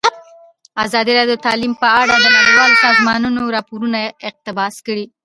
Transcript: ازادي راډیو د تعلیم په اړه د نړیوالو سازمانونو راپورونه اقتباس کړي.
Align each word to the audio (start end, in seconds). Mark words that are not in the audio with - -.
ازادي 0.85 1.11
راډیو 1.17 1.33
د 1.39 1.43
تعلیم 1.45 1.73
په 1.81 1.87
اړه 2.01 2.15
د 2.19 2.25
نړیوالو 2.37 2.81
سازمانونو 2.85 3.41
راپورونه 3.55 3.97
اقتباس 4.29 4.75
کړي. 4.87 5.05